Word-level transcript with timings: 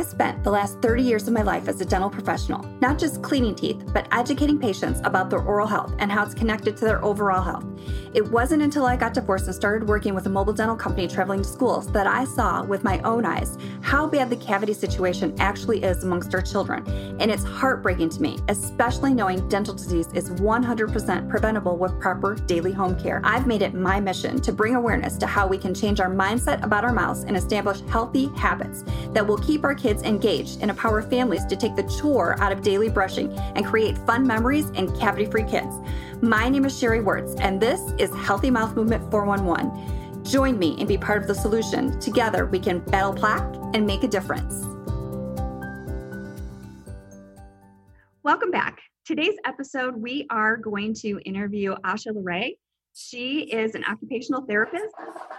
I 0.00 0.02
spent 0.02 0.42
the 0.42 0.50
last 0.50 0.80
30 0.80 1.02
years 1.02 1.28
of 1.28 1.34
my 1.34 1.42
life 1.42 1.68
as 1.68 1.78
a 1.82 1.84
dental 1.84 2.08
professional, 2.08 2.64
not 2.80 2.98
just 2.98 3.20
cleaning 3.20 3.54
teeth, 3.54 3.82
but 3.92 4.08
educating 4.12 4.58
patients 4.58 4.98
about 5.04 5.28
their 5.28 5.40
oral 5.40 5.66
health 5.66 5.94
and 5.98 6.10
how 6.10 6.24
it's 6.24 6.32
connected 6.32 6.74
to 6.78 6.86
their 6.86 7.04
overall 7.04 7.42
health. 7.42 7.66
It 8.14 8.26
wasn't 8.26 8.62
until 8.62 8.86
I 8.86 8.96
got 8.96 9.12
divorced 9.12 9.44
and 9.44 9.54
started 9.54 9.86
working 9.86 10.14
with 10.14 10.24
a 10.24 10.30
mobile 10.30 10.54
dental 10.54 10.74
company 10.74 11.06
traveling 11.06 11.42
to 11.42 11.48
schools 11.48 11.92
that 11.92 12.06
I 12.06 12.24
saw 12.24 12.64
with 12.64 12.82
my 12.82 12.98
own 13.00 13.26
eyes 13.26 13.58
how 13.82 14.06
bad 14.06 14.30
the 14.30 14.36
cavity 14.36 14.72
situation 14.72 15.34
actually 15.38 15.82
is 15.82 16.02
amongst 16.02 16.34
our 16.34 16.40
children. 16.40 16.82
And 17.20 17.30
it's 17.30 17.44
heartbreaking 17.44 18.08
to 18.10 18.22
me, 18.22 18.38
especially 18.48 19.12
knowing 19.12 19.46
dental 19.50 19.74
disease 19.74 20.08
is 20.14 20.30
100% 20.30 21.28
preventable 21.28 21.76
with 21.76 22.00
proper 22.00 22.36
daily 22.36 22.72
home 22.72 22.98
care. 22.98 23.20
I've 23.22 23.46
made 23.46 23.60
it 23.60 23.74
my 23.74 24.00
mission 24.00 24.40
to 24.40 24.50
bring 24.50 24.76
awareness 24.76 25.18
to 25.18 25.26
how 25.26 25.46
we 25.46 25.58
can 25.58 25.74
change 25.74 26.00
our 26.00 26.10
mindset 26.10 26.62
about 26.64 26.84
our 26.84 26.92
mouths 26.92 27.24
and 27.24 27.36
establish 27.36 27.82
healthy 27.82 28.28
habits 28.34 28.82
that 29.12 29.26
will 29.26 29.38
keep 29.38 29.62
our 29.62 29.74
kids 29.74 29.89
engaged 30.02 30.60
and 30.62 30.70
empower 30.70 31.02
families 31.02 31.44
to 31.46 31.56
take 31.56 31.76
the 31.76 31.82
chore 32.00 32.40
out 32.40 32.52
of 32.52 32.62
daily 32.62 32.88
brushing 32.88 33.32
and 33.54 33.66
create 33.66 33.98
fun 33.98 34.26
memories 34.26 34.70
and 34.76 34.96
cavity 34.98 35.26
free 35.26 35.44
kids. 35.44 35.74
My 36.22 36.48
name 36.48 36.64
is 36.64 36.72
Sheree 36.72 37.04
Wertz, 37.04 37.34
and 37.40 37.60
this 37.60 37.80
is 37.98 38.10
Healthy 38.14 38.50
Mouth 38.50 38.76
Movement 38.76 39.10
411. 39.10 40.24
Join 40.24 40.58
me 40.58 40.76
and 40.78 40.86
be 40.86 40.96
part 40.96 41.20
of 41.20 41.28
the 41.28 41.34
solution. 41.34 41.98
Together, 42.00 42.46
we 42.46 42.58
can 42.58 42.78
battle 42.78 43.12
plaque 43.12 43.54
and 43.74 43.86
make 43.86 44.02
a 44.04 44.08
difference. 44.08 44.64
Welcome 48.22 48.50
back. 48.50 48.78
Today's 49.04 49.34
episode, 49.44 49.96
we 49.96 50.26
are 50.30 50.56
going 50.56 50.94
to 51.00 51.20
interview 51.24 51.74
Asha 51.84 52.12
Laray. 52.14 52.56
She 52.94 53.42
is 53.52 53.74
an 53.74 53.84
occupational 53.84 54.42
therapist 54.42 54.94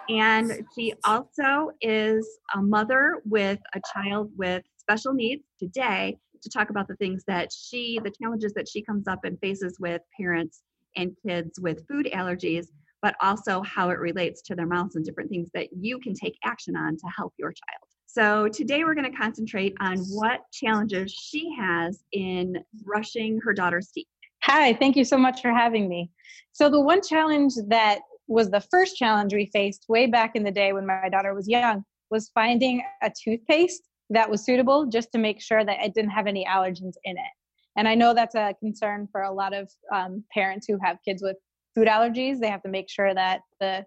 and 0.10 0.66
she 0.76 0.94
also 1.04 1.72
is 1.82 2.28
a 2.56 2.62
mother 2.62 3.22
with 3.26 3.60
a 3.74 3.82
child 3.94 4.32
with 4.38 4.64
special 4.78 5.14
needs 5.14 5.44
today 5.60 6.18
to 6.42 6.50
talk 6.50 6.70
about 6.70 6.88
the 6.88 6.96
things 6.96 7.24
that 7.28 7.50
she, 7.52 8.00
the 8.04 8.12
challenges 8.22 8.54
that 8.54 8.68
she 8.68 8.82
comes 8.82 9.08
up 9.08 9.26
and 9.26 9.40
faces 9.40 9.78
with 9.80 10.02
parents 10.20 10.64
and 10.96 11.16
kids 11.26 11.60
with 11.60 11.88
food 11.88 12.10
allergies, 12.14 12.68
but 13.02 13.16
also 13.22 13.62
how 13.62 13.90
it 13.90 14.00
relates 14.00 14.42
to 14.44 14.56
their 14.56 14.66
mouths 14.66 14.96
and 14.96 15.06
different 15.06 15.30
things 15.30 15.50
that 15.54 15.70
you 15.72 16.00
can 16.00 16.14
take 16.14 16.38
action 16.44 16.76
on 16.76 16.98
to 16.98 17.08
help 17.16 17.34
your 17.38 17.52
child. 17.52 17.84
So 18.08 18.50
today 18.50 18.84
we're 18.84 18.96
going 18.96 19.10
to 19.10 19.18
concentrate 19.18 19.74
on 19.80 19.98
what 20.10 20.42
challenges 20.52 21.12
she 21.14 21.56
has 21.58 22.04
in 22.12 22.58
brushing 22.84 23.40
her 23.44 23.54
daughter's 23.54 23.90
teeth. 23.92 24.08
Hi, 24.44 24.74
thank 24.74 24.96
you 24.96 25.04
so 25.04 25.18
much 25.18 25.42
for 25.42 25.52
having 25.52 25.88
me. 25.88 26.12
So, 26.52 26.70
the 26.70 26.82
one 26.82 27.02
challenge 27.02 27.54
that 27.68 28.00
was 28.28 28.50
the 28.50 28.62
first 28.62 28.96
challenge 28.96 29.34
we 29.34 29.50
faced 29.54 29.86
way 29.88 30.08
back 30.08 30.36
in 30.36 30.44
the 30.44 30.52
day 30.52 30.74
when 30.74 30.86
my 30.86 31.10
daughter 31.10 31.34
was 31.34 31.48
young 31.48 31.84
was 32.10 32.30
finding 32.34 32.84
a 33.02 33.12
toothpaste 33.24 33.88
that 34.10 34.30
was 34.30 34.44
suitable 34.44 34.86
just 34.86 35.12
to 35.12 35.18
make 35.18 35.42
sure 35.42 35.64
that 35.64 35.84
it 35.84 35.94
didn't 35.94 36.12
have 36.12 36.28
any 36.28 36.46
allergens 36.46 36.96
in 37.04 37.18
it. 37.18 37.34
And 37.78 37.88
I 37.88 37.96
know 37.96 38.14
that's 38.14 38.36
a 38.36 38.54
concern 38.60 39.08
for 39.12 39.22
a 39.22 39.32
lot 39.32 39.54
of 39.54 39.70
um, 39.94 40.24
parents 40.34 40.66
who 40.68 40.78
have 40.84 40.98
kids 41.06 41.22
with 41.22 41.38
food 41.74 41.88
allergies. 41.88 42.40
They 42.40 42.50
have 42.50 42.64
to 42.64 42.70
make 42.70 42.90
sure 42.90 43.14
that 43.14 43.42
the 43.60 43.86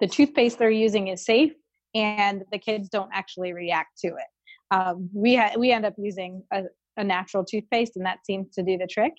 the 0.00 0.08
toothpaste 0.08 0.58
they're 0.58 0.70
using 0.70 1.08
is 1.08 1.24
safe 1.24 1.52
and 1.94 2.42
the 2.50 2.58
kids 2.58 2.88
don't 2.88 3.10
actually 3.12 3.52
react 3.52 3.98
to 4.00 4.08
it. 4.08 4.30
Um, 4.70 5.10
we 5.12 5.36
ha- 5.36 5.54
we 5.58 5.72
end 5.72 5.84
up 5.84 5.94
using 5.98 6.42
a, 6.52 6.62
a 6.96 7.04
natural 7.04 7.44
toothpaste, 7.44 7.96
and 7.96 8.06
that 8.06 8.24
seems 8.24 8.54
to 8.54 8.62
do 8.62 8.78
the 8.78 8.86
trick. 8.86 9.12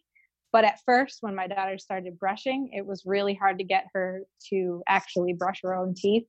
But 0.52 0.66
at 0.66 0.80
first, 0.86 1.18
when 1.22 1.36
my 1.36 1.48
daughter 1.48 1.78
started 1.78 2.20
brushing, 2.20 2.70
it 2.74 2.86
was 2.86 3.04
really 3.06 3.34
hard 3.34 3.58
to 3.60 3.64
get 3.64 3.86
her 3.94 4.24
to 4.50 4.84
actually 4.88 5.34
brush 5.34 5.62
her 5.64 5.74
own 5.74 5.94
teeth. 5.96 6.26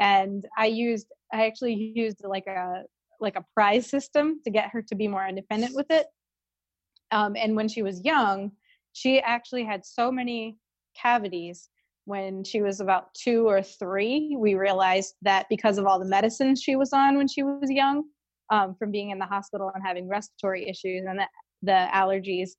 And 0.00 0.44
I 0.58 0.66
used, 0.66 1.06
I 1.32 1.46
actually 1.46 1.92
used 1.94 2.22
like 2.24 2.46
a 2.46 2.84
like 3.20 3.36
a 3.36 3.44
prize 3.54 3.86
system 3.86 4.40
to 4.44 4.50
get 4.50 4.70
her 4.70 4.80
to 4.80 4.94
be 4.94 5.06
more 5.06 5.26
independent 5.26 5.74
with 5.74 5.86
it. 5.90 6.06
Um, 7.10 7.36
and 7.36 7.54
when 7.54 7.68
she 7.68 7.82
was 7.82 8.02
young, 8.02 8.52
she 8.92 9.20
actually 9.20 9.64
had 9.64 9.84
so 9.84 10.10
many 10.10 10.56
cavities 11.00 11.68
when 12.06 12.42
she 12.44 12.62
was 12.62 12.80
about 12.80 13.12
two 13.14 13.46
or 13.46 13.62
three. 13.62 14.34
We 14.38 14.54
realized 14.54 15.14
that 15.22 15.46
because 15.50 15.76
of 15.76 15.86
all 15.86 15.98
the 15.98 16.06
medicines 16.06 16.62
she 16.62 16.76
was 16.76 16.92
on 16.92 17.18
when 17.18 17.28
she 17.28 17.42
was 17.42 17.70
young, 17.70 18.04
um, 18.50 18.74
from 18.78 18.90
being 18.90 19.10
in 19.10 19.18
the 19.18 19.26
hospital 19.26 19.70
and 19.74 19.84
having 19.86 20.08
respiratory 20.08 20.68
issues 20.68 21.04
and 21.06 21.18
the, 21.20 21.26
the 21.62 21.88
allergies, 21.92 22.50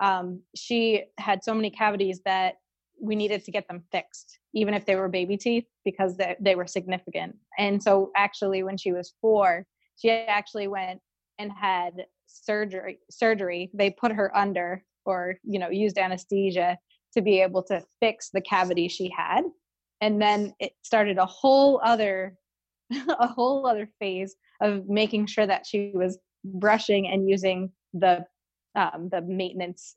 um, 0.00 0.42
she 0.56 1.04
had 1.18 1.44
so 1.44 1.54
many 1.54 1.70
cavities 1.70 2.20
that 2.24 2.54
we 3.00 3.16
needed 3.16 3.44
to 3.44 3.50
get 3.50 3.66
them 3.68 3.82
fixed, 3.92 4.38
even 4.54 4.74
if 4.74 4.84
they 4.84 4.96
were 4.96 5.08
baby 5.08 5.36
teeth, 5.36 5.64
because 5.84 6.16
they, 6.16 6.36
they 6.40 6.54
were 6.54 6.66
significant. 6.66 7.36
And 7.58 7.82
so, 7.82 8.10
actually, 8.16 8.62
when 8.62 8.76
she 8.76 8.92
was 8.92 9.14
four, 9.20 9.66
she 9.96 10.10
actually 10.10 10.68
went 10.68 11.00
and 11.38 11.50
had 11.52 12.06
surgery. 12.26 12.98
Surgery. 13.10 13.70
They 13.74 13.90
put 13.90 14.12
her 14.12 14.36
under, 14.36 14.84
or 15.04 15.36
you 15.42 15.58
know, 15.58 15.70
used 15.70 15.98
anesthesia 15.98 16.78
to 17.14 17.22
be 17.22 17.40
able 17.40 17.62
to 17.64 17.82
fix 17.98 18.30
the 18.32 18.40
cavity 18.40 18.88
she 18.88 19.10
had. 19.16 19.42
And 20.00 20.20
then 20.20 20.54
it 20.60 20.72
started 20.82 21.18
a 21.18 21.26
whole 21.26 21.80
other, 21.84 22.36
a 22.90 23.26
whole 23.26 23.66
other 23.66 23.88
phase 23.98 24.36
of 24.60 24.88
making 24.88 25.26
sure 25.26 25.46
that 25.46 25.66
she 25.66 25.92
was 25.94 26.18
brushing 26.44 27.08
and 27.08 27.28
using 27.28 27.70
the 27.92 28.24
um, 28.76 29.08
the 29.10 29.20
maintenance 29.20 29.96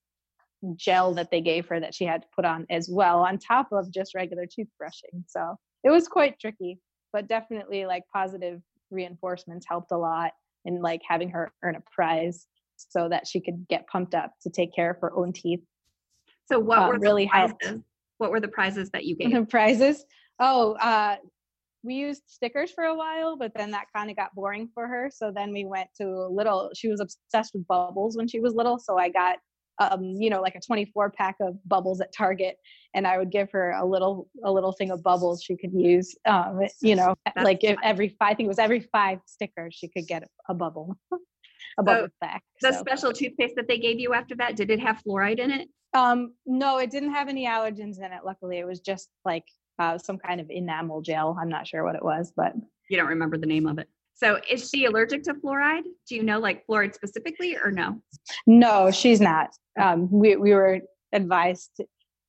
gel 0.76 1.14
that 1.14 1.30
they 1.30 1.42
gave 1.42 1.68
her 1.68 1.80
that 1.80 1.94
she 1.94 2.06
had 2.06 2.22
to 2.22 2.28
put 2.36 2.46
on 2.46 2.66
as 2.70 2.90
well 2.90 3.20
on 3.20 3.38
top 3.38 3.68
of 3.72 3.92
just 3.92 4.16
regular 4.16 4.46
toothbrushing. 4.46 5.24
So 5.28 5.56
it 5.84 5.90
was 5.90 6.08
quite 6.08 6.40
tricky 6.40 6.80
but 7.14 7.28
definitely 7.28 7.86
like 7.86 8.04
positive 8.12 8.60
reinforcements 8.92 9.66
helped 9.70 9.92
a 9.92 9.98
lot 9.98 10.32
in 10.66 10.82
like 10.82 11.02
having 11.08 11.30
her 11.30 11.54
earn 11.64 11.76
a 11.76 11.84
prize 11.96 12.48
so 12.76 13.08
that 13.08 13.28
she 13.28 13.40
could 13.40 13.66
get 13.70 13.88
pumped 13.88 14.16
up 14.16 14.32
to 14.42 14.50
take 14.50 14.76
care 14.76 14.90
of 14.90 14.98
her 15.00 15.16
own 15.16 15.32
teeth. 15.32 15.62
So 16.52 16.60
what 16.60 16.80
um, 16.80 16.88
were 16.90 17.00
really 17.00 17.28
prizes? 17.28 17.56
helped 17.62 17.84
what 18.18 18.32
were 18.32 18.40
the 18.40 18.48
prizes 18.48 18.90
that 18.92 19.06
you 19.06 19.16
gave? 19.20 19.50
prizes? 19.50 20.04
Oh 20.40 20.74
uh 20.74 21.18
we 21.84 21.96
used 21.96 22.24
stickers 22.28 22.72
for 22.72 22.86
a 22.86 22.96
while, 22.96 23.36
but 23.36 23.52
then 23.56 23.72
that 23.72 23.88
kind 23.96 24.10
of 24.10 24.16
got 24.16 24.34
boring 24.34 24.70
for 24.74 24.88
her. 24.88 25.12
So 25.14 25.32
then 25.32 25.52
we 25.52 25.66
went 25.66 25.90
to 25.98 26.06
a 26.06 26.30
little, 26.30 26.72
she 26.74 26.88
was 26.88 27.02
obsessed 27.02 27.54
with 27.54 27.68
bubbles 27.68 28.16
when 28.16 28.28
she 28.28 28.40
was 28.40 28.54
little. 28.54 28.80
So 28.80 28.98
I 28.98 29.10
got, 29.10 29.38
um, 29.80 30.04
you 30.18 30.30
know, 30.30 30.42
like 30.42 30.56
a 30.56 30.62
24 30.62 31.12
pack 31.12 31.36
of 31.42 31.58
bubbles 31.68 32.00
at 32.00 32.14
Target 32.16 32.56
and 32.94 33.06
I 33.06 33.18
would 33.18 33.32
give 33.32 33.52
her 33.52 33.72
a 33.72 33.86
little, 33.86 34.30
a 34.46 34.52
little 34.52 34.72
thing 34.72 34.92
of 34.92 35.04
bubbles 35.04 35.44
she 35.44 35.58
could 35.58 35.74
use, 35.74 36.16
um, 36.26 36.62
you 36.82 36.96
know, 36.96 37.16
That's 37.26 37.44
like 37.44 37.64
if 37.64 37.78
every 37.84 38.10
five, 38.10 38.32
I 38.32 38.34
think 38.36 38.46
it 38.46 38.50
was 38.50 38.60
every 38.60 38.88
five 38.92 39.20
stickers 39.26 39.76
she 39.76 39.90
could 39.90 40.08
get 40.08 40.24
a, 40.48 40.54
bubble. 40.54 40.96
a 41.78 41.84
bubble 41.84 42.08
so 42.08 42.28
pack. 42.28 42.44
The 42.62 42.72
so. 42.72 42.80
special 42.80 43.14
toothpaste 43.14 43.56
that 43.58 43.68
they 43.68 43.78
gave 43.78 44.00
you 44.00 44.14
after 44.14 44.36
that, 44.36 44.56
did 44.56 44.70
it 44.70 44.80
have 44.80 45.02
fluoride 45.06 45.40
in 45.40 45.52
it? 45.52 45.68
Um, 45.94 46.34
no, 46.46 46.78
it 46.78 46.90
didn't 46.90 47.14
have 47.14 47.28
any 47.28 47.46
allergens 47.46 47.98
in 47.98 48.06
it. 48.06 48.22
Luckily, 48.26 48.60
it 48.60 48.66
was 48.66 48.80
just 48.80 49.10
like 49.26 49.44
uh, 49.80 49.98
some 49.98 50.18
kind 50.18 50.40
of 50.40 50.50
enamel 50.50 51.02
gel. 51.02 51.38
I'm 51.40 51.50
not 51.50 51.68
sure 51.68 51.84
what 51.84 51.96
it 51.96 52.04
was, 52.04 52.32
but 52.36 52.54
you 52.90 52.98
don't 52.98 53.08
remember 53.08 53.38
the 53.38 53.48
name 53.48 53.68
of 53.68 53.78
it. 53.80 53.88
So 54.16 54.40
is 54.50 54.70
she 54.70 54.86
allergic 54.86 55.24
to 55.24 55.34
fluoride? 55.34 55.84
Do 56.08 56.16
you 56.16 56.24
know 56.24 56.40
like 56.40 56.66
fluoride 56.68 56.94
specifically 56.94 57.58
or 57.58 57.72
no? 57.72 58.02
No, 58.46 58.92
she's 58.92 59.20
not. 59.20 59.50
Um, 59.80 60.10
we, 60.12 60.36
we 60.36 60.54
were 60.54 60.82
advised 61.12 61.82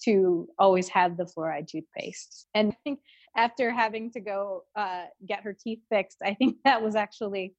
to 0.04 0.48
always 0.58 0.88
have 0.88 1.16
the 1.16 1.24
fluoride 1.24 1.68
toothpaste. 1.68 2.46
And 2.54 2.72
I 2.72 2.76
think 2.84 3.00
after 3.36 3.70
having 3.70 4.10
to 4.12 4.20
go 4.20 4.62
uh, 4.76 5.04
get 5.26 5.42
her 5.42 5.52
teeth 5.58 5.80
fixed, 5.90 6.18
I 6.22 6.34
think 6.34 6.56
that 6.64 6.82
was 6.82 6.96
actually, 6.96 7.54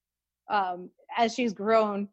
um, 0.50 0.90
as 1.17 1.34
she's 1.34 1.53
grown, 1.53 2.07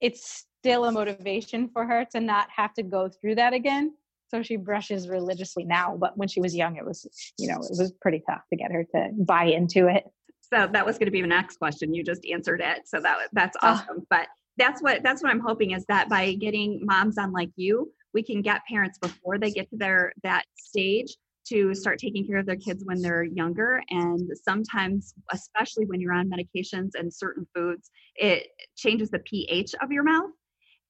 it's 0.00 0.44
still 0.60 0.84
a 0.86 0.92
motivation 0.92 1.68
for 1.68 1.86
her 1.86 2.06
to 2.12 2.20
not 2.20 2.48
have 2.54 2.74
to 2.74 2.82
go 2.82 3.08
through 3.08 3.36
that 3.36 3.52
again 3.52 3.92
so 4.28 4.42
she 4.42 4.56
brushes 4.56 5.08
religiously 5.08 5.64
now 5.64 5.96
but 5.96 6.16
when 6.16 6.28
she 6.28 6.40
was 6.40 6.54
young 6.54 6.76
it 6.76 6.84
was 6.84 7.06
you 7.38 7.48
know 7.48 7.56
it 7.56 7.76
was 7.78 7.92
pretty 8.00 8.22
tough 8.28 8.42
to 8.50 8.56
get 8.56 8.72
her 8.72 8.84
to 8.84 9.10
buy 9.18 9.44
into 9.44 9.88
it. 9.88 10.04
So 10.52 10.68
that 10.72 10.84
was 10.84 10.98
going 10.98 11.06
to 11.06 11.10
be 11.10 11.22
the 11.22 11.26
next 11.26 11.56
question. 11.56 11.94
You 11.94 12.04
just 12.04 12.24
answered 12.30 12.60
it 12.60 12.86
so 12.86 13.00
that 13.00 13.28
that's 13.32 13.56
ah. 13.62 13.82
awesome. 13.82 13.98
Uh, 13.98 14.04
but 14.10 14.28
that's 14.56 14.80
what 14.80 15.02
that's 15.02 15.20
what 15.20 15.32
i'm 15.32 15.40
hoping 15.40 15.72
is 15.72 15.84
that 15.86 16.08
by 16.08 16.32
getting 16.34 16.78
moms 16.84 17.18
on 17.18 17.32
like 17.32 17.50
you 17.56 17.92
we 18.12 18.22
can 18.22 18.40
get 18.40 18.62
parents 18.68 18.98
before 18.98 19.36
they 19.36 19.50
get 19.50 19.68
to 19.68 19.76
their 19.76 20.12
that 20.22 20.44
stage 20.56 21.16
to 21.46 21.74
start 21.74 21.98
taking 21.98 22.26
care 22.26 22.38
of 22.38 22.46
their 22.46 22.56
kids 22.56 22.84
when 22.84 23.02
they're 23.02 23.24
younger. 23.24 23.82
And 23.90 24.30
sometimes 24.44 25.14
especially 25.30 25.84
when 25.84 26.00
you're 26.00 26.14
on 26.14 26.30
medications 26.30 26.90
and 26.94 27.12
certain 27.12 27.46
foods 27.54 27.90
it 28.16 28.46
changes 28.76 29.10
the 29.10 29.18
ph 29.18 29.74
of 29.82 29.90
your 29.90 30.04
mouth 30.04 30.30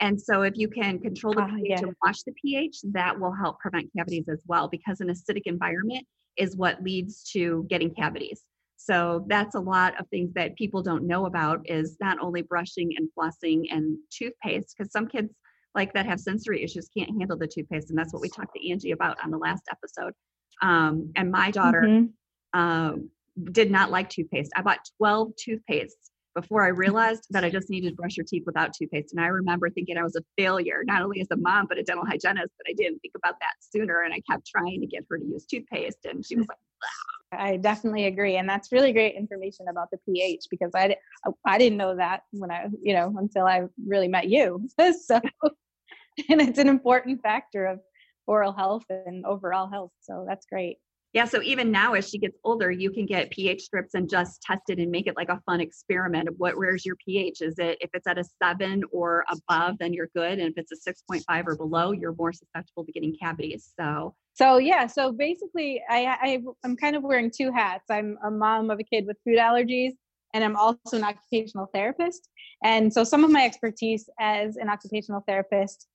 and 0.00 0.20
so, 0.20 0.42
if 0.42 0.54
you 0.56 0.68
can 0.68 0.98
control 0.98 1.34
the 1.34 1.42
uh, 1.42 1.46
pH 1.46 1.66
yeah. 1.68 1.78
and 1.78 1.94
watch 2.04 2.24
the 2.24 2.32
pH, 2.32 2.78
that 2.92 3.18
will 3.18 3.32
help 3.32 3.58
prevent 3.60 3.90
cavities 3.96 4.28
as 4.28 4.40
well 4.46 4.68
because 4.68 5.00
an 5.00 5.08
acidic 5.08 5.42
environment 5.46 6.06
is 6.36 6.56
what 6.56 6.82
leads 6.82 7.22
to 7.32 7.64
getting 7.70 7.94
cavities. 7.94 8.42
So, 8.76 9.24
that's 9.28 9.54
a 9.54 9.60
lot 9.60 9.98
of 10.00 10.08
things 10.08 10.32
that 10.34 10.56
people 10.56 10.82
don't 10.82 11.06
know 11.06 11.26
about 11.26 11.60
is 11.66 11.96
not 12.00 12.18
only 12.20 12.42
brushing 12.42 12.92
and 12.96 13.08
flossing 13.16 13.64
and 13.70 13.96
toothpaste, 14.10 14.74
because 14.76 14.92
some 14.92 15.06
kids 15.06 15.32
like 15.74 15.92
that 15.94 16.06
have 16.06 16.20
sensory 16.20 16.62
issues 16.62 16.88
can't 16.96 17.10
handle 17.18 17.36
the 17.36 17.46
toothpaste. 17.48 17.90
And 17.90 17.98
that's 17.98 18.12
what 18.12 18.22
we 18.22 18.28
talked 18.28 18.54
to 18.54 18.70
Angie 18.70 18.92
about 18.92 19.16
on 19.24 19.30
the 19.30 19.38
last 19.38 19.64
episode. 19.70 20.12
Um, 20.62 21.12
and 21.16 21.30
my 21.30 21.50
daughter 21.50 21.82
mm-hmm. 21.82 22.58
um, 22.60 23.10
did 23.50 23.70
not 23.70 23.90
like 23.90 24.08
toothpaste. 24.08 24.52
I 24.56 24.62
bought 24.62 24.88
12 24.98 25.32
toothpastes 25.48 26.10
before 26.34 26.64
I 26.64 26.68
realized 26.68 27.26
that 27.30 27.44
I 27.44 27.50
just 27.50 27.70
needed 27.70 27.90
to 27.90 27.94
brush 27.94 28.16
your 28.16 28.26
teeth 28.26 28.42
without 28.46 28.72
toothpaste. 28.72 29.12
And 29.12 29.24
I 29.24 29.28
remember 29.28 29.70
thinking 29.70 29.96
I 29.96 30.02
was 30.02 30.16
a 30.16 30.22
failure, 30.36 30.82
not 30.84 31.02
only 31.02 31.20
as 31.20 31.28
a 31.30 31.36
mom, 31.36 31.66
but 31.68 31.78
a 31.78 31.82
dental 31.82 32.04
hygienist, 32.04 32.52
but 32.58 32.66
I 32.68 32.74
didn't 32.74 32.98
think 33.00 33.14
about 33.16 33.36
that 33.40 33.54
sooner. 33.60 34.02
And 34.02 34.12
I 34.12 34.20
kept 34.28 34.46
trying 34.46 34.80
to 34.80 34.86
get 34.86 35.04
her 35.08 35.18
to 35.18 35.24
use 35.24 35.46
toothpaste. 35.46 36.04
And 36.04 36.24
she 36.24 36.36
was 36.36 36.46
like, 36.48 36.58
I 37.32 37.56
definitely 37.56 38.06
agree, 38.06 38.36
and 38.36 38.48
that's 38.48 38.72
really 38.72 38.92
great 38.92 39.16
information 39.16 39.66
about 39.68 39.90
the 39.90 39.98
pH 40.06 40.44
because 40.50 40.70
I 40.74 40.96
I 41.46 41.58
didn't 41.58 41.78
know 41.78 41.96
that 41.96 42.22
when 42.30 42.50
I 42.50 42.66
you 42.82 42.94
know 42.94 43.14
until 43.18 43.46
I 43.46 43.62
really 43.86 44.08
met 44.08 44.28
you. 44.28 44.68
so, 44.78 45.20
and 46.28 46.40
it's 46.40 46.58
an 46.58 46.68
important 46.68 47.22
factor 47.22 47.66
of 47.66 47.80
oral 48.26 48.52
health 48.52 48.84
and 48.88 49.24
overall 49.26 49.68
health. 49.68 49.92
So 50.00 50.24
that's 50.28 50.46
great. 50.46 50.78
Yeah, 51.14 51.26
so 51.26 51.40
even 51.42 51.70
now 51.70 51.94
as 51.94 52.08
she 52.08 52.18
gets 52.18 52.36
older, 52.42 52.72
you 52.72 52.90
can 52.90 53.06
get 53.06 53.30
pH 53.30 53.62
strips 53.62 53.94
and 53.94 54.10
just 54.10 54.42
test 54.42 54.62
it 54.68 54.80
and 54.80 54.90
make 54.90 55.06
it 55.06 55.14
like 55.16 55.28
a 55.28 55.40
fun 55.46 55.60
experiment 55.60 56.28
of 56.28 56.34
what 56.38 56.56
where's 56.56 56.84
your 56.84 56.96
pH? 56.96 57.40
Is 57.40 57.54
it 57.60 57.78
if 57.80 57.90
it's 57.94 58.08
at 58.08 58.18
a 58.18 58.24
seven 58.42 58.82
or 58.90 59.24
above, 59.30 59.76
then 59.78 59.92
you're 59.92 60.10
good. 60.16 60.40
And 60.40 60.52
if 60.52 60.54
it's 60.56 60.72
a 60.72 60.92
6.5 60.92 61.46
or 61.46 61.54
below, 61.54 61.92
you're 61.92 62.16
more 62.18 62.32
susceptible 62.32 62.84
to 62.84 62.90
getting 62.90 63.16
cavities. 63.22 63.72
So 63.78 64.16
so 64.32 64.58
yeah, 64.58 64.88
so 64.88 65.12
basically 65.12 65.80
I, 65.88 66.16
I 66.20 66.42
I'm 66.64 66.76
kind 66.76 66.96
of 66.96 67.04
wearing 67.04 67.30
two 67.30 67.52
hats. 67.52 67.84
I'm 67.88 68.18
a 68.24 68.30
mom 68.32 68.72
of 68.72 68.80
a 68.80 68.84
kid 68.84 69.06
with 69.06 69.16
food 69.24 69.38
allergies 69.38 69.92
and 70.34 70.42
I'm 70.42 70.56
also 70.56 70.96
an 70.96 71.04
occupational 71.04 71.70
therapist. 71.72 72.28
And 72.64 72.92
so 72.92 73.04
some 73.04 73.22
of 73.22 73.30
my 73.30 73.44
expertise 73.44 74.10
as 74.18 74.56
an 74.56 74.68
occupational 74.68 75.22
therapist 75.28 75.86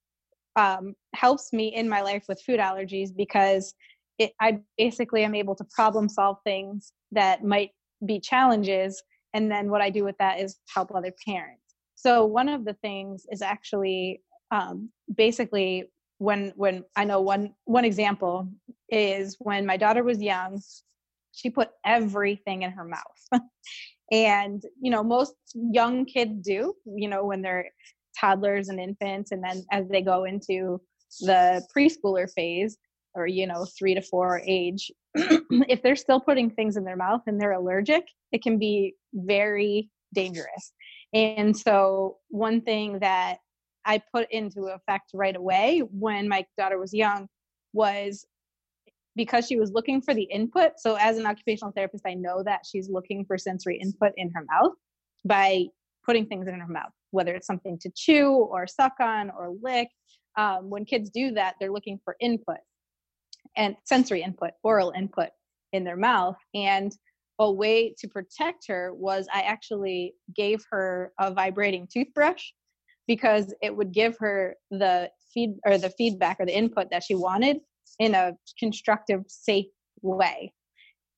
um, 0.56 0.96
helps 1.14 1.52
me 1.52 1.76
in 1.76 1.90
my 1.90 2.02
life 2.02 2.24
with 2.30 2.42
food 2.42 2.62
allergies 2.62 3.10
because 3.14 3.74
it, 4.20 4.34
I 4.40 4.60
basically 4.78 5.24
am 5.24 5.34
able 5.34 5.56
to 5.56 5.64
problem 5.64 6.10
solve 6.10 6.38
things 6.44 6.94
that 7.12 7.44
might 7.44 7.72
be 8.06 8.20
challenges. 8.20 9.02
And 9.34 9.50
then 9.50 9.70
what 9.70 9.82
I 9.82 9.90
do 9.90 10.04
with 10.04 10.18
that 10.20 10.40
is 10.40 10.58
help 10.74 10.94
other 10.94 11.14
parents. 11.26 11.64
So 11.96 12.26
one 12.26 12.50
of 12.50 12.66
the 12.66 12.76
things 12.76 13.26
is 13.32 13.42
actually 13.42 14.22
um, 14.52 14.90
basically 15.16 15.90
when 16.18 16.54
when 16.56 16.84
I 16.96 17.06
know 17.06 17.22
one 17.22 17.54
one 17.66 17.86
example 17.86 18.50
is 18.90 19.38
when 19.40 19.66
my 19.66 19.78
daughter 19.78 20.04
was 20.04 20.22
young, 20.22 20.62
she 21.32 21.50
put 21.50 21.70
everything 21.86 22.64
in 22.64 22.72
her 22.72 22.86
mouth. 22.86 23.42
and 24.12 24.64
you 24.82 24.92
know 24.92 25.04
most 25.04 25.34
young 25.54 26.06
kids 26.06 26.42
do 26.42 26.74
you 26.86 27.08
know 27.08 27.26
when 27.26 27.42
they're 27.42 27.70
toddlers 28.20 28.70
and 28.70 28.80
infants 28.80 29.32
and 29.32 29.44
then 29.44 29.64
as 29.72 29.88
they 29.88 30.02
go 30.02 30.24
into 30.24 30.82
the 31.22 31.64
preschooler 31.76 32.28
phase 32.36 32.78
or 33.20 33.28
you 33.28 33.46
know 33.46 33.66
three 33.78 33.94
to 33.94 34.02
four 34.02 34.42
age 34.46 34.92
if 35.16 35.82
they're 35.84 35.96
still 35.96 36.20
putting 36.20 36.50
things 36.50 36.78
in 36.78 36.84
their 36.84 36.96
mouth 36.96 37.22
and 37.28 37.40
they're 37.40 37.52
allergic 37.52 38.08
it 38.32 38.42
can 38.42 38.58
be 38.58 38.96
very 39.14 39.90
dangerous. 40.14 40.74
And 41.14 41.56
so 41.58 42.18
one 42.30 42.62
thing 42.62 43.00
that 43.00 43.38
i 43.86 44.02
put 44.14 44.30
into 44.32 44.64
effect 44.66 45.12
right 45.14 45.36
away 45.36 45.82
when 45.92 46.28
my 46.28 46.46
daughter 46.58 46.78
was 46.78 46.94
young 46.94 47.28
was 47.74 48.26
because 49.16 49.48
she 49.48 49.58
was 49.58 49.72
looking 49.72 50.02
for 50.02 50.14
the 50.14 50.24
input. 50.24 50.74
So 50.78 50.96
as 50.96 51.18
an 51.18 51.26
occupational 51.26 51.72
therapist 51.72 52.06
i 52.08 52.14
know 52.14 52.44
that 52.44 52.62
she's 52.66 52.90
looking 52.90 53.26
for 53.26 53.38
sensory 53.38 53.80
input 53.80 54.14
in 54.18 54.32
her 54.32 54.46
mouth 54.52 54.74
by 55.26 55.66
putting 56.06 56.26
things 56.26 56.48
in 56.48 56.60
her 56.60 56.68
mouth 56.68 56.92
whether 57.12 57.34
it's 57.34 57.48
something 57.48 57.78
to 57.80 57.90
chew 57.96 58.30
or 58.30 58.68
suck 58.68 58.94
on 59.00 59.32
or 59.32 59.56
lick. 59.64 59.90
Um, 60.38 60.70
when 60.70 60.86
kids 60.86 61.10
do 61.10 61.32
that 61.32 61.56
they're 61.60 61.72
looking 61.72 62.00
for 62.04 62.16
input 62.20 62.58
and 63.60 63.76
sensory 63.84 64.24
input, 64.24 64.52
oral 64.64 64.94
input 64.98 65.30
in 65.74 65.84
their 65.84 65.98
mouth. 65.98 66.38
And 66.56 66.92
a 67.40 67.52
way 67.52 67.94
to 68.00 68.08
protect 68.08 68.66
her 68.68 68.94
was 68.96 69.28
I 69.32 69.42
actually 69.42 70.16
gave 70.36 70.64
her 70.72 71.12
a 71.20 71.32
vibrating 71.32 71.88
toothbrush 71.92 72.46
because 73.06 73.54
it 73.62 73.76
would 73.76 73.92
give 73.92 74.16
her 74.20 74.56
the 74.72 75.12
feed 75.34 75.56
or 75.66 75.78
the 75.78 75.90
feedback 75.92 76.38
or 76.40 76.46
the 76.46 76.58
input 76.58 76.90
that 76.92 77.04
she 77.04 77.16
wanted 77.16 77.58
in 78.00 78.16
a 78.16 78.34
constructive, 78.58 79.24
safe 79.28 79.66
way. 80.02 80.54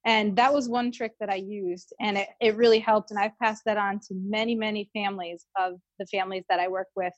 And 0.06 0.36
that 0.38 0.52
was 0.52 0.68
one 0.68 0.92
trick 0.92 1.12
that 1.20 1.30
I 1.30 1.36
used, 1.36 1.94
and 2.00 2.18
it, 2.18 2.28
it 2.40 2.56
really 2.56 2.80
helped. 2.80 3.12
And 3.12 3.20
I've 3.20 3.38
passed 3.40 3.62
that 3.68 3.78
on 3.78 4.00
to 4.08 4.16
many, 4.16 4.56
many 4.56 4.90
families 4.96 5.46
of 5.60 5.74
the 6.00 6.08
families 6.08 6.44
that 6.50 6.60
I 6.60 6.68
work 6.70 6.88
with 6.96 7.14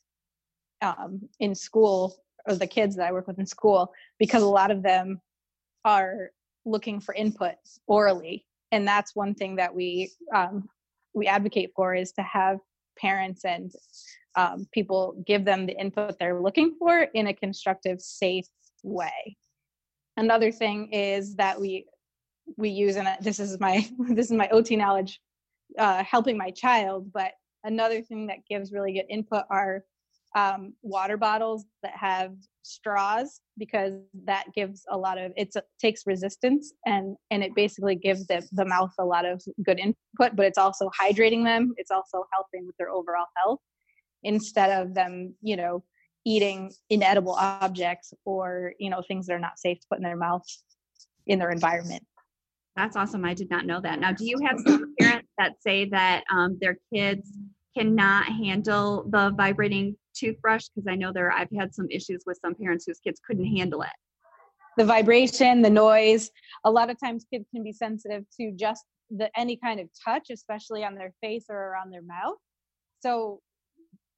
um, 0.81 1.21
in 1.39 1.55
school 1.55 2.13
or 2.47 2.55
the 2.55 2.67
kids 2.67 2.95
that 2.95 3.07
I 3.07 3.11
work 3.11 3.27
with 3.27 3.39
in 3.39 3.45
school 3.45 3.91
because 4.19 4.43
a 4.43 4.47
lot 4.47 4.71
of 4.71 4.83
them 4.83 5.21
are 5.85 6.31
looking 6.65 6.99
for 6.99 7.13
input 7.13 7.55
orally, 7.87 8.45
and 8.71 8.87
that's 8.87 9.15
one 9.15 9.33
thing 9.33 9.57
that 9.57 9.73
we 9.73 10.11
um, 10.33 10.67
we 11.13 11.27
advocate 11.27 11.71
for 11.75 11.93
is 11.93 12.11
to 12.13 12.23
have 12.23 12.57
parents 12.97 13.45
and 13.45 13.71
um, 14.35 14.67
people 14.71 15.21
give 15.25 15.45
them 15.45 15.65
the 15.65 15.79
input 15.79 16.17
they're 16.19 16.41
looking 16.41 16.75
for 16.79 17.01
in 17.13 17.27
a 17.27 17.33
constructive, 17.33 18.01
safe 18.01 18.47
way. 18.83 19.37
Another 20.17 20.51
thing 20.51 20.91
is 20.91 21.35
that 21.35 21.59
we 21.59 21.85
we 22.57 22.69
use, 22.69 22.97
and 22.97 23.07
this 23.21 23.39
is 23.39 23.59
my 23.59 23.87
this 24.09 24.27
is 24.27 24.33
my 24.33 24.49
OT 24.49 24.75
knowledge, 24.75 25.19
uh, 25.77 26.03
helping 26.03 26.37
my 26.37 26.51
child. 26.51 27.11
But 27.13 27.31
another 27.63 28.01
thing 28.01 28.27
that 28.27 28.45
gives 28.49 28.71
really 28.71 28.93
good 28.93 29.05
input 29.09 29.43
are 29.49 29.83
um, 30.35 30.73
water 30.81 31.17
bottles 31.17 31.65
that 31.83 31.95
have 31.95 32.33
straws 32.63 33.41
because 33.57 33.93
that 34.25 34.45
gives 34.55 34.83
a 34.89 34.97
lot 34.97 35.17
of 35.17 35.31
it 35.35 35.53
takes 35.79 36.07
resistance 36.07 36.73
and 36.85 37.15
and 37.29 37.43
it 37.43 37.53
basically 37.55 37.95
gives 37.95 38.25
the, 38.27 38.41
the 38.53 38.65
mouth 38.65 38.91
a 38.99 39.05
lot 39.05 39.25
of 39.25 39.43
good 39.63 39.79
input 39.79 40.35
but 40.35 40.45
it's 40.45 40.57
also 40.57 40.89
hydrating 40.99 41.43
them. 41.43 41.73
It's 41.77 41.91
also 41.91 42.25
helping 42.33 42.65
with 42.65 42.75
their 42.77 42.89
overall 42.89 43.27
health 43.43 43.59
instead 44.23 44.81
of 44.81 44.93
them 44.93 45.35
you 45.41 45.55
know 45.55 45.83
eating 46.25 46.71
inedible 46.89 47.33
objects 47.33 48.13
or 48.25 48.73
you 48.79 48.89
know 48.89 49.03
things 49.07 49.27
that 49.27 49.33
are 49.33 49.39
not 49.39 49.59
safe 49.59 49.79
to 49.81 49.87
put 49.89 49.99
in 49.99 50.03
their 50.03 50.15
mouth 50.15 50.45
in 51.27 51.39
their 51.39 51.51
environment. 51.51 52.03
That's 52.75 52.95
awesome. 52.95 53.23
I 53.23 53.35
did 53.35 53.51
not 53.51 53.65
know 53.65 53.81
that. 53.81 53.99
Now 53.99 54.13
do 54.13 54.25
you 54.25 54.39
have 54.45 54.57
some 54.65 54.95
parents 54.99 55.27
that 55.37 55.61
say 55.61 55.85
that 55.89 56.23
um, 56.31 56.57
their 56.59 56.77
kids 56.93 57.29
cannot 57.77 58.25
handle 58.25 59.05
the 59.09 59.31
vibrating 59.35 59.95
toothbrush 60.13 60.67
because 60.69 60.87
I 60.87 60.95
know 60.95 61.11
there 61.11 61.31
I've 61.31 61.49
had 61.57 61.73
some 61.73 61.87
issues 61.89 62.23
with 62.25 62.39
some 62.43 62.55
parents 62.55 62.85
whose 62.85 62.99
kids 62.99 63.19
couldn't 63.25 63.45
handle 63.45 63.81
it. 63.81 63.89
The 64.77 64.85
vibration, 64.85 65.61
the 65.61 65.69
noise. 65.69 66.31
A 66.65 66.71
lot 66.71 66.89
of 66.89 66.99
times 66.99 67.25
kids 67.31 67.45
can 67.53 67.63
be 67.63 67.71
sensitive 67.71 68.25
to 68.39 68.51
just 68.51 68.83
the 69.09 69.29
any 69.37 69.57
kind 69.57 69.79
of 69.79 69.87
touch, 70.03 70.29
especially 70.31 70.83
on 70.83 70.95
their 70.95 71.13
face 71.21 71.45
or 71.49 71.57
around 71.57 71.91
their 71.91 72.01
mouth. 72.01 72.37
So 73.01 73.41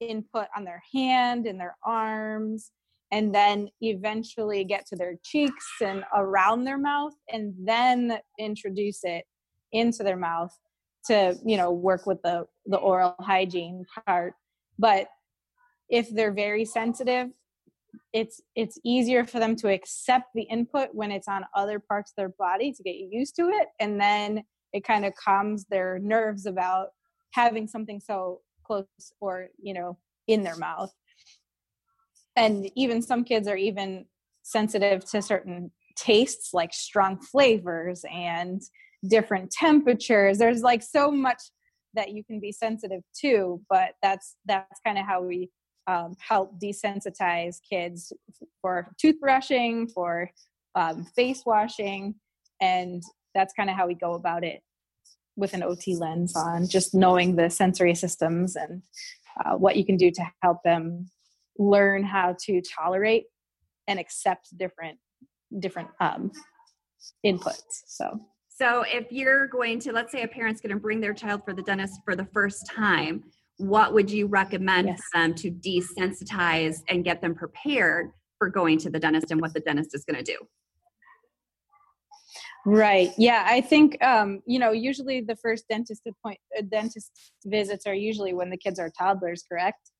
input 0.00 0.46
on 0.56 0.64
their 0.64 0.82
hand 0.94 1.46
and 1.46 1.58
their 1.58 1.76
arms 1.84 2.70
and 3.10 3.34
then 3.34 3.68
eventually 3.80 4.64
get 4.64 4.86
to 4.86 4.96
their 4.96 5.14
cheeks 5.24 5.66
and 5.80 6.04
around 6.14 6.64
their 6.64 6.78
mouth 6.78 7.14
and 7.32 7.54
then 7.64 8.18
introduce 8.38 9.00
it 9.02 9.24
into 9.72 10.02
their 10.02 10.16
mouth 10.16 10.56
to 11.06 11.36
you 11.44 11.56
know 11.56 11.70
work 11.70 12.06
with 12.06 12.20
the 12.22 12.46
the 12.66 12.76
oral 12.76 13.14
hygiene 13.20 13.84
part. 14.06 14.34
But 14.78 15.08
if 15.88 16.10
they're 16.10 16.32
very 16.32 16.64
sensitive 16.64 17.28
it's 18.12 18.40
it's 18.54 18.78
easier 18.84 19.24
for 19.24 19.38
them 19.38 19.56
to 19.56 19.68
accept 19.68 20.28
the 20.34 20.42
input 20.42 20.88
when 20.92 21.10
it's 21.10 21.28
on 21.28 21.44
other 21.54 21.78
parts 21.78 22.12
of 22.12 22.16
their 22.16 22.28
body 22.38 22.72
to 22.72 22.82
get 22.82 22.96
used 22.96 23.36
to 23.36 23.48
it 23.48 23.68
and 23.80 24.00
then 24.00 24.42
it 24.72 24.84
kind 24.84 25.04
of 25.04 25.14
calms 25.14 25.64
their 25.70 25.98
nerves 25.98 26.46
about 26.46 26.88
having 27.32 27.66
something 27.66 28.00
so 28.00 28.40
close 28.64 28.86
or 29.20 29.48
you 29.60 29.74
know 29.74 29.98
in 30.26 30.42
their 30.42 30.56
mouth. 30.56 30.92
And 32.36 32.70
even 32.76 33.02
some 33.02 33.24
kids 33.24 33.48
are 33.48 33.56
even 33.56 34.06
sensitive 34.42 35.04
to 35.10 35.20
certain 35.22 35.72
tastes 35.96 36.54
like 36.54 36.72
strong 36.72 37.18
flavors 37.18 38.04
and 38.12 38.62
different 39.08 39.50
temperatures. 39.50 40.38
There's 40.38 40.62
like 40.62 40.82
so 40.82 41.10
much 41.10 41.42
that 41.94 42.12
you 42.12 42.24
can 42.24 42.40
be 42.40 42.52
sensitive 42.52 43.02
to 43.20 43.60
but 43.68 43.90
that's 44.02 44.36
that's 44.46 44.80
kind 44.86 44.98
of 44.98 45.04
how 45.04 45.22
we 45.22 45.50
um, 45.86 46.14
help 46.20 46.52
desensitize 46.60 47.56
kids 47.68 48.12
for 48.60 48.92
toothbrushing 49.02 49.90
for 49.92 50.30
um, 50.74 51.04
face 51.16 51.42
washing 51.46 52.14
and 52.60 53.02
that's 53.34 53.54
kind 53.54 53.70
of 53.70 53.76
how 53.76 53.86
we 53.86 53.94
go 53.94 54.14
about 54.14 54.44
it 54.44 54.60
with 55.38 55.54
an 55.54 55.62
OT 55.62 55.94
lens 55.94 56.36
on 56.36 56.68
just 56.68 56.94
knowing 56.94 57.36
the 57.36 57.48
sensory 57.48 57.94
systems 57.94 58.56
and 58.56 58.82
uh, 59.44 59.54
what 59.54 59.76
you 59.76 59.86
can 59.86 59.96
do 59.96 60.10
to 60.10 60.22
help 60.42 60.58
them 60.64 61.08
learn 61.58 62.02
how 62.02 62.36
to 62.40 62.60
tolerate 62.62 63.24
and 63.86 63.98
accept 63.98 64.56
different 64.58 64.98
different 65.60 65.88
um, 66.00 66.30
inputs. 67.24 67.84
So 67.86 68.20
So 68.50 68.84
if 68.86 69.06
you're 69.10 69.46
going 69.46 69.78
to, 69.80 69.92
let's 69.92 70.12
say 70.12 70.22
a 70.22 70.28
parent's 70.28 70.60
going 70.60 70.74
to 70.74 70.80
bring 70.80 71.00
their 71.00 71.14
child 71.14 71.42
for 71.44 71.54
the 71.54 71.62
dentist 71.62 72.00
for 72.04 72.16
the 72.16 72.26
first 72.34 72.66
time, 72.66 73.22
what 73.56 73.94
would 73.94 74.10
you 74.10 74.26
recommend 74.26 74.88
yes. 74.88 75.00
for 75.00 75.20
them 75.20 75.34
to 75.34 75.50
desensitize 75.50 76.78
and 76.88 77.04
get 77.04 77.20
them 77.20 77.34
prepared 77.34 78.10
for 78.38 78.50
going 78.50 78.78
to 78.78 78.90
the 78.90 78.98
dentist 78.98 79.30
and 79.30 79.40
what 79.40 79.54
the 79.54 79.60
dentist 79.60 79.94
is 79.94 80.04
going 80.04 80.22
to 80.22 80.32
do? 80.32 80.38
Right. 82.68 83.12
Yeah, 83.16 83.44
I 83.46 83.62
think 83.62 84.02
um, 84.04 84.42
you 84.46 84.58
know 84.58 84.72
usually 84.72 85.22
the 85.22 85.36
first 85.36 85.64
dentist 85.70 86.02
appoint 86.06 86.38
uh, 86.56 86.62
dentist 86.70 87.10
visits 87.46 87.86
are 87.86 87.94
usually 87.94 88.34
when 88.34 88.50
the 88.50 88.58
kids 88.58 88.78
are 88.78 88.90
toddlers, 88.90 89.42
correct? 89.50 89.90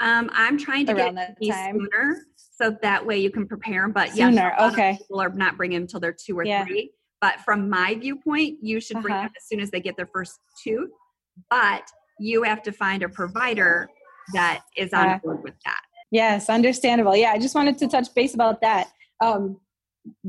Um, 0.00 0.28
I'm 0.32 0.58
trying 0.58 0.86
to 0.86 0.94
Around 0.94 1.14
get 1.14 1.36
that 1.40 1.46
time. 1.48 1.78
sooner, 1.78 2.24
so 2.36 2.76
that 2.82 3.06
way 3.06 3.18
you 3.18 3.30
can 3.30 3.46
prepare 3.46 3.82
them. 3.82 3.92
But 3.92 4.10
sooner, 4.10 4.52
yes, 4.58 4.72
okay. 4.72 4.96
people 4.98 5.20
are 5.20 5.28
not 5.28 5.56
bringing 5.56 5.76
them 5.76 5.82
until 5.84 6.00
they're 6.00 6.16
two 6.26 6.36
or 6.38 6.44
yeah. 6.44 6.64
three. 6.64 6.90
But 7.20 7.40
from 7.40 7.68
my 7.70 7.94
viewpoint, 7.94 8.58
you 8.62 8.80
should 8.80 9.00
bring 9.00 9.14
uh-huh. 9.14 9.24
them 9.24 9.32
as 9.36 9.46
soon 9.46 9.60
as 9.60 9.70
they 9.70 9.80
get 9.80 9.96
their 9.96 10.08
first 10.12 10.38
tooth. 10.62 10.90
But 11.50 11.88
you 12.18 12.42
have 12.42 12.62
to 12.64 12.72
find 12.72 13.04
a 13.04 13.08
provider 13.08 13.88
that 14.34 14.62
is 14.76 14.92
on 14.92 15.08
uh, 15.08 15.18
board 15.22 15.42
with 15.44 15.54
that. 15.64 15.80
Yes, 16.10 16.48
understandable. 16.48 17.14
Yeah, 17.16 17.32
I 17.32 17.38
just 17.38 17.54
wanted 17.54 17.78
to 17.78 17.88
touch 17.88 18.12
base 18.14 18.34
about 18.34 18.60
that. 18.60 18.88
Um, 19.20 19.60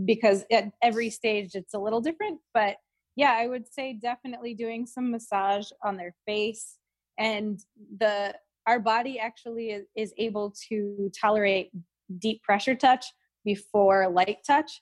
because 0.06 0.46
at 0.52 0.72
every 0.82 1.10
stage 1.10 1.56
it's 1.56 1.74
a 1.74 1.80
little 1.80 2.02
different 2.02 2.40
but 2.54 2.78
yeah 3.16 3.36
i 3.38 3.48
would 3.48 3.72
say 3.72 3.94
definitely 3.94 4.54
doing 4.54 4.86
some 4.86 5.12
massage 5.12 5.68
on 5.84 5.98
their 5.98 6.14
face 6.26 6.78
and 7.18 7.60
the 8.00 8.34
our 8.68 8.80
body 8.80 9.18
actually 9.20 9.72
is, 9.72 9.86
is 9.96 10.14
able 10.18 10.54
to 10.70 11.12
tolerate 11.20 11.72
deep 12.20 12.42
pressure 12.44 12.76
touch 12.76 13.06
before 13.46 14.10
light 14.10 14.38
touch 14.46 14.82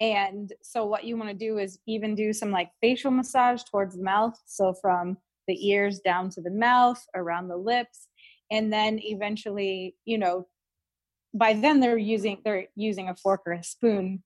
and 0.00 0.52
so 0.62 0.84
what 0.84 1.04
you 1.04 1.16
want 1.16 1.30
to 1.30 1.34
do 1.34 1.58
is 1.58 1.78
even 1.86 2.14
do 2.14 2.32
some 2.32 2.50
like 2.50 2.70
facial 2.80 3.10
massage 3.10 3.62
towards 3.64 3.96
the 3.96 4.02
mouth 4.02 4.38
so 4.46 4.74
from 4.80 5.16
the 5.48 5.68
ears 5.68 6.00
down 6.00 6.28
to 6.28 6.40
the 6.40 6.50
mouth 6.50 7.02
around 7.14 7.48
the 7.48 7.56
lips 7.56 8.08
and 8.50 8.72
then 8.72 8.98
eventually 9.02 9.96
you 10.04 10.18
know 10.18 10.46
by 11.34 11.52
then 11.52 11.80
they're 11.80 11.98
using 11.98 12.38
they're 12.44 12.66
using 12.74 13.08
a 13.08 13.16
fork 13.16 13.42
or 13.46 13.52
a 13.52 13.62
spoon 13.62 14.22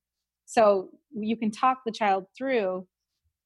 so 0.50 0.88
you 1.14 1.36
can 1.36 1.50
talk 1.50 1.78
the 1.84 1.92
child 1.92 2.24
through 2.36 2.86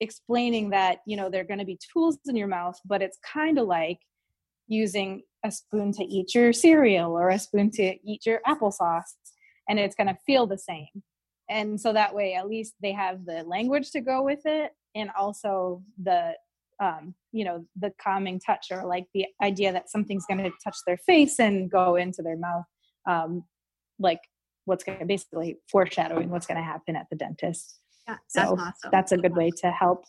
explaining 0.01 0.71
that 0.71 0.99
you 1.07 1.17
know 1.17 1.31
there're 1.31 1.45
going 1.45 1.59
to 1.59 1.65
be 1.65 1.79
tools 1.93 2.19
in 2.27 2.37
your 2.37 2.49
mouth 2.49 2.79
but 2.85 3.03
it's 3.03 3.19
kind 3.33 3.59
of 3.59 3.67
like 3.67 3.99
using 4.67 5.23
a 5.45 5.51
spoon 5.51 5.93
to 5.93 6.05
eat 6.05 6.35
your 6.35 6.53
cereal 6.53 7.13
or 7.13 7.29
a 7.29 7.39
spoon 7.39 7.71
to 7.71 7.97
eat 8.05 8.27
your 8.27 8.41
applesauce 8.47 9.13
and 9.69 9.79
it's 9.79 9.95
going 9.95 10.07
to 10.07 10.19
feel 10.27 10.47
the 10.47 10.59
same. 10.59 10.89
And 11.49 11.81
so 11.81 11.93
that 11.93 12.15
way 12.15 12.35
at 12.35 12.49
least 12.49 12.75
they 12.83 12.93
have 12.93 13.27
the 13.27 13.43
language 13.45 13.91
to 13.93 14.01
go 14.01 14.23
with 14.23 14.41
it 14.45 14.73
and 14.95 15.11
also 15.19 15.83
the 16.03 16.33
um, 16.83 17.15
you 17.31 17.45
know 17.45 17.65
the 17.77 17.93
calming 18.03 18.41
touch 18.41 18.67
or 18.73 18.85
like 18.85 19.07
the 19.15 19.27
idea 19.41 19.73
that 19.73 19.91
something's 19.91 20.27
going 20.27 20.43
to 20.43 20.51
touch 20.63 20.77
their 20.87 20.97
face 20.97 21.39
and 21.39 21.71
go 21.71 21.95
into 21.95 22.21
their 22.21 22.37
mouth 22.37 22.65
um, 23.09 23.45
like 24.01 24.19
what's 24.65 24.85
going 24.85 24.99
to 24.99 25.05
basically 25.05 25.59
foreshadowing 25.69 26.31
what's 26.31 26.47
going 26.47 26.59
to 26.59 26.65
happen 26.65 26.97
at 26.97 27.07
the 27.11 27.17
dentist. 27.17 27.81
Yeah, 28.07 28.17
that's 28.35 28.49
so 28.49 28.57
awesome. 28.59 28.91
That's 28.91 29.13
a 29.13 29.17
good 29.17 29.35
way 29.35 29.51
to 29.63 29.71
help. 29.71 30.05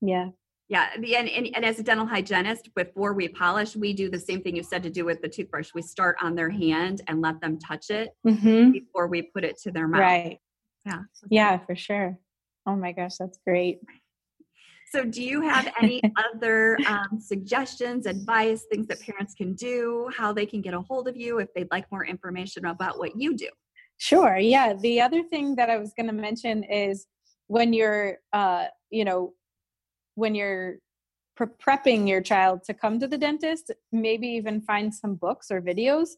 Yeah. 0.00 0.28
Yeah, 0.68 0.88
and, 0.94 1.28
and, 1.28 1.50
and 1.54 1.64
as 1.66 1.78
a 1.78 1.82
dental 1.82 2.06
hygienist, 2.06 2.74
before 2.74 3.12
we 3.12 3.28
polish, 3.28 3.76
we 3.76 3.92
do 3.92 4.08
the 4.08 4.18
same 4.18 4.40
thing 4.40 4.56
you 4.56 4.62
said 4.62 4.82
to 4.84 4.90
do 4.90 5.04
with 5.04 5.20
the 5.20 5.28
toothbrush. 5.28 5.70
We 5.74 5.82
start 5.82 6.16
on 6.22 6.34
their 6.34 6.48
hand 6.48 7.02
and 7.08 7.20
let 7.20 7.42
them 7.42 7.58
touch 7.58 7.90
it 7.90 8.10
mm-hmm. 8.26 8.70
before 8.70 9.06
we 9.06 9.22
put 9.22 9.44
it 9.44 9.58
to 9.64 9.70
their 9.70 9.86
mouth. 9.86 10.00
Right. 10.00 10.38
Yeah. 10.86 11.00
Yeah, 11.28 11.58
for 11.58 11.76
sure. 11.76 12.18
Oh 12.64 12.76
my 12.76 12.92
gosh, 12.92 13.16
that's 13.18 13.38
great. 13.46 13.80
So, 14.92 15.06
do 15.06 15.22
you 15.22 15.40
have 15.40 15.72
any 15.80 16.02
other 16.34 16.76
um, 16.86 17.18
suggestions, 17.18 18.04
advice, 18.04 18.66
things 18.70 18.86
that 18.88 19.00
parents 19.00 19.32
can 19.32 19.54
do, 19.54 20.10
how 20.14 20.34
they 20.34 20.44
can 20.44 20.60
get 20.60 20.74
a 20.74 20.80
hold 20.82 21.08
of 21.08 21.16
you 21.16 21.38
if 21.38 21.48
they'd 21.54 21.70
like 21.70 21.90
more 21.90 22.04
information 22.04 22.66
about 22.66 22.98
what 22.98 23.18
you 23.18 23.34
do? 23.34 23.48
Sure. 23.96 24.36
Yeah. 24.36 24.74
The 24.74 25.00
other 25.00 25.22
thing 25.22 25.56
that 25.56 25.70
I 25.70 25.78
was 25.78 25.94
going 25.96 26.08
to 26.08 26.12
mention 26.12 26.62
is 26.64 27.06
when 27.46 27.72
you're, 27.72 28.18
uh, 28.34 28.66
you 28.90 29.06
know, 29.06 29.32
when 30.14 30.34
you're 30.34 30.76
pre- 31.36 31.46
prepping 31.46 32.06
your 32.06 32.20
child 32.20 32.62
to 32.64 32.74
come 32.74 33.00
to 33.00 33.08
the 33.08 33.16
dentist, 33.16 33.70
maybe 33.92 34.26
even 34.26 34.60
find 34.60 34.94
some 34.94 35.14
books 35.14 35.50
or 35.50 35.62
videos 35.62 36.08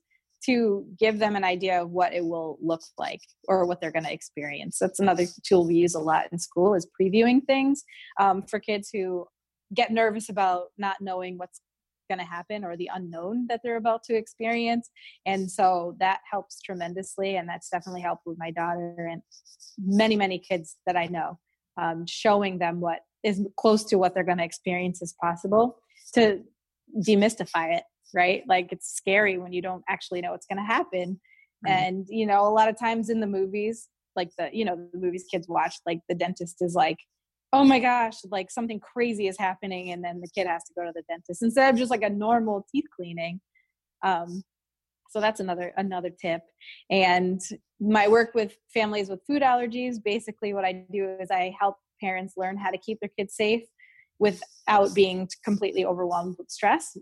to 0.46 0.84
give 0.98 1.18
them 1.18 1.36
an 1.36 1.44
idea 1.44 1.82
of 1.82 1.90
what 1.90 2.12
it 2.12 2.24
will 2.24 2.58
look 2.60 2.82
like 2.98 3.20
or 3.48 3.66
what 3.66 3.80
they're 3.80 3.92
going 3.92 4.04
to 4.04 4.12
experience. 4.12 4.78
That's 4.80 5.00
another 5.00 5.24
tool 5.46 5.66
we 5.66 5.74
use 5.74 5.94
a 5.94 6.00
lot 6.00 6.26
in 6.32 6.38
school 6.38 6.74
is 6.74 6.86
previewing 7.00 7.44
things 7.46 7.84
um, 8.20 8.42
for 8.42 8.58
kids 8.58 8.90
who 8.92 9.26
get 9.72 9.90
nervous 9.90 10.28
about 10.28 10.66
not 10.78 10.96
knowing 11.00 11.38
what's 11.38 11.60
going 12.08 12.18
to 12.18 12.24
happen 12.24 12.64
or 12.64 12.76
the 12.76 12.90
unknown 12.94 13.46
that 13.48 13.60
they're 13.64 13.76
about 13.76 14.02
to 14.04 14.14
experience. 14.14 14.90
And 15.24 15.50
so 15.50 15.96
that 16.00 16.20
helps 16.30 16.60
tremendously. 16.60 17.36
And 17.36 17.48
that's 17.48 17.70
definitely 17.70 18.02
helped 18.02 18.26
with 18.26 18.38
my 18.38 18.50
daughter 18.50 19.08
and 19.10 19.22
many, 19.78 20.16
many 20.16 20.38
kids 20.38 20.76
that 20.86 20.96
I 20.96 21.06
know, 21.06 21.38
um, 21.80 22.04
showing 22.06 22.58
them 22.58 22.80
what 22.80 23.00
is 23.22 23.40
close 23.56 23.84
to 23.84 23.96
what 23.96 24.14
they're 24.14 24.24
going 24.24 24.38
to 24.38 24.44
experience 24.44 25.00
as 25.02 25.14
possible 25.20 25.78
to 26.12 26.42
demystify 27.00 27.76
it 27.76 27.84
right? 28.14 28.42
Like 28.49 28.68
it's 28.73 28.94
scary 28.94 29.38
when 29.38 29.52
you 29.52 29.62
don't 29.62 29.85
actually 29.88 30.21
know 30.21 30.33
what's 30.33 30.47
going 30.47 30.59
to 30.59 30.64
happen. 30.64 31.21
Mm-hmm. 31.66 31.73
And, 31.73 32.06
you 32.09 32.26
know, 32.26 32.47
a 32.47 32.50
lot 32.50 32.68
of 32.68 32.78
times 32.78 33.11
in 33.11 33.21
the 33.21 33.26
movies, 33.26 33.88
like 34.16 34.30
the, 34.38 34.50
you 34.52 34.64
know, 34.64 34.76
the 34.92 34.99
movies 34.99 35.25
kids 35.30 35.49
watch, 35.49 35.75
like 35.87 36.00
the 36.09 36.14
dentist 36.14 36.56
is 36.61 36.75
like, 36.75 36.99
oh 37.52 37.64
my 37.64 37.78
gosh, 37.78 38.16
like 38.30 38.50
something 38.50 38.80
crazy 38.80 39.28
is 39.28 39.38
happening. 39.38 39.90
And 39.90 40.04
then 40.04 40.21
the 40.21 40.28
kid 40.35 40.47
has 40.47 40.64
to 40.64 40.75
go 40.76 40.85
to 40.85 40.92
the 40.94 41.02
dentist 41.09 41.42
instead 41.42 41.73
of 41.73 41.78
just 41.78 41.90
like 41.90 42.02
a 42.02 42.11
normal 42.11 42.66
teeth 42.73 42.87
cleaning. 42.97 43.40
Um, 44.02 44.42
so 45.14 45.21
that's 45.21 45.38
another 45.38 45.73
another 45.76 46.11
tip 46.11 46.42
and 46.90 47.40
my 47.80 48.09
work 48.09 48.35
with 48.35 48.56
families 48.73 49.09
with 49.09 49.21
food 49.26 49.42
allergies 49.42 50.02
basically 50.04 50.52
what 50.52 50.64
i 50.64 50.73
do 50.92 51.16
is 51.21 51.30
i 51.30 51.54
help 51.59 51.76
parents 52.00 52.35
learn 52.37 52.56
how 52.56 52.71
to 52.71 52.78
keep 52.78 52.99
their 52.99 53.11
kids 53.16 53.37
safe 53.37 53.62
without 54.18 54.92
being 54.92 55.28
completely 55.44 55.85
overwhelmed 55.85 56.35
with 56.37 56.50
stress 56.50 56.97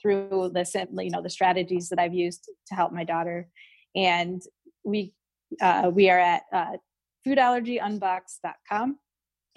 through 0.00 0.50
the 0.54 0.86
you 1.02 1.10
know 1.10 1.22
the 1.22 1.30
strategies 1.30 1.88
that 1.88 1.98
I've 1.98 2.14
used 2.14 2.48
to 2.68 2.74
help 2.74 2.92
my 2.92 3.04
daughter, 3.04 3.48
and 3.94 4.42
we 4.84 5.12
uh, 5.60 5.90
we 5.92 6.10
are 6.10 6.18
at 6.18 6.42
uh, 6.52 6.76
foodallergyunboxed.com, 7.26 8.98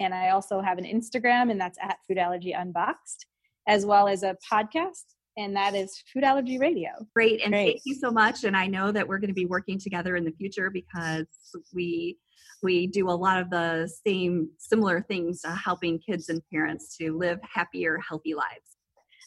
and 0.00 0.14
I 0.14 0.30
also 0.30 0.60
have 0.60 0.78
an 0.78 0.84
Instagram, 0.84 1.50
and 1.50 1.60
that's 1.60 1.78
at 1.80 1.96
Food 2.06 2.18
Allergy 2.18 2.52
Unboxed, 2.52 3.26
as 3.68 3.86
well 3.86 4.08
as 4.08 4.22
a 4.22 4.36
podcast, 4.50 5.04
and 5.36 5.54
that 5.56 5.74
is 5.74 6.02
Food 6.12 6.24
Allergy 6.24 6.58
Radio. 6.58 6.90
Great, 7.14 7.42
and 7.42 7.52
Great. 7.52 7.66
thank 7.66 7.82
you 7.84 7.94
so 7.94 8.10
much. 8.10 8.44
And 8.44 8.56
I 8.56 8.66
know 8.66 8.92
that 8.92 9.06
we're 9.06 9.18
going 9.18 9.28
to 9.28 9.34
be 9.34 9.46
working 9.46 9.78
together 9.78 10.16
in 10.16 10.24
the 10.24 10.32
future 10.32 10.70
because 10.70 11.26
we 11.72 12.18
we 12.62 12.86
do 12.86 13.10
a 13.10 13.12
lot 13.12 13.40
of 13.40 13.50
the 13.50 13.92
same 14.06 14.48
similar 14.58 15.02
things 15.02 15.42
uh, 15.44 15.54
helping 15.54 15.98
kids 15.98 16.30
and 16.30 16.40
parents 16.52 16.96
to 16.96 17.16
live 17.16 17.38
happier 17.42 17.98
healthy 17.98 18.34
lives 18.34 18.73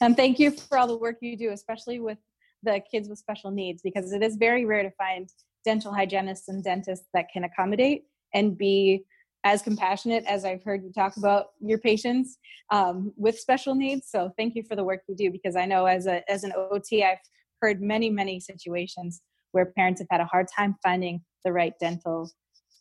and 0.02 0.16
thank 0.16 0.40
you 0.40 0.52
for 0.52 0.78
all 0.78 0.88
the 0.88 0.98
work 0.98 1.18
you 1.22 1.38
do, 1.38 1.52
especially 1.52 2.00
with 2.00 2.18
the 2.64 2.82
kids 2.92 3.10
with 3.10 3.20
special 3.20 3.52
needs, 3.52 3.82
because 3.82 4.12
it 4.12 4.24
is 4.24 4.36
very 4.36 4.66
rare 4.66 4.84
to 4.84 4.92
find 4.92 5.30
dental 5.66 5.94
hygienists 5.94 6.48
and 6.48 6.64
dentists 6.64 7.08
that 7.14 7.28
can 7.32 7.44
accommodate 7.44 8.04
and 8.34 8.58
be 8.58 9.06
as 9.44 9.62
compassionate 9.62 10.26
as 10.26 10.44
I've 10.44 10.64
heard 10.64 10.84
you 10.84 10.92
talk 10.92 11.18
about 11.18 11.48
your 11.62 11.78
patients 11.78 12.38
um, 12.72 13.14
with 13.16 13.40
special 13.40 13.76
needs. 13.76 14.08
So 14.10 14.32
thank 14.38 14.56
you 14.56 14.64
for 14.64 14.76
the 14.76 14.84
work 14.84 15.02
you 15.08 15.16
do, 15.16 15.32
because 15.32 15.56
I 15.56 15.66
know 15.66 15.86
as 15.86 16.08
a 16.08 16.30
as 16.30 16.44
an 16.44 16.54
OT, 16.56 17.04
I've 17.04 17.20
heard 17.62 17.82
many 17.82 18.10
many 18.10 18.40
situations 18.40 19.22
where 19.52 19.66
parents 19.66 20.02
have 20.02 20.08
had 20.12 20.22
a 20.22 20.26
hard 20.26 20.48
time 20.56 20.76
finding 20.84 21.22
the 21.46 21.54
right 21.54 21.74
dental 21.80 22.30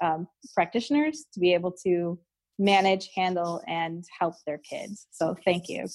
um, 0.03 0.27
practitioners 0.55 1.25
to 1.33 1.41
be 1.41 1.55
able 1.55 1.73
to 1.85 2.19
manage, 2.59 3.11
handle, 3.15 3.63
and 3.67 4.05
help 4.19 4.35
their 4.47 4.59
kids. 4.59 5.07
So 5.11 5.37
thank 5.45 5.69
you. 5.69 5.87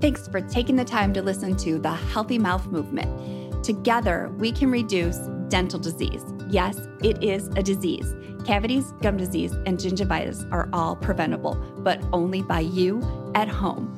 Thanks 0.00 0.28
for 0.28 0.42
taking 0.42 0.76
the 0.76 0.84
time 0.84 1.14
to 1.14 1.22
listen 1.22 1.56
to 1.56 1.78
the 1.78 1.90
Healthy 1.90 2.38
Mouth 2.38 2.66
Movement. 2.66 3.64
Together, 3.64 4.30
we 4.36 4.52
can 4.52 4.70
reduce 4.70 5.16
dental 5.48 5.78
disease. 5.78 6.22
Yes, 6.50 6.78
it 7.02 7.22
is 7.24 7.48
a 7.56 7.62
disease. 7.62 8.14
Cavities, 8.44 8.92
gum 9.00 9.16
disease, 9.16 9.52
and 9.64 9.78
gingivitis 9.78 10.46
are 10.52 10.68
all 10.74 10.96
preventable, 10.96 11.54
but 11.78 11.98
only 12.12 12.42
by 12.42 12.60
you 12.60 13.00
at 13.34 13.48
home. 13.48 13.90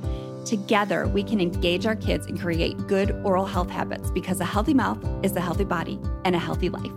Together, 0.47 1.09
we 1.09 1.25
can 1.25 1.41
engage 1.41 1.85
our 1.85 1.97
kids 1.97 2.27
and 2.27 2.41
create 2.41 2.77
good 2.87 3.11
oral 3.25 3.45
health 3.45 3.69
habits 3.69 4.11
because 4.13 4.41
a 4.41 4.45
healthy 4.45 4.75
mouth 4.75 5.05
is 5.25 5.35
a 5.35 5.41
healthy 5.41 5.65
body 5.65 6.01
and 6.25 6.37
a 6.37 6.39
healthy 6.39 6.69
life. 6.69 6.93